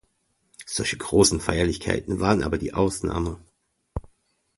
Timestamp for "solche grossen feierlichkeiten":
0.65-2.19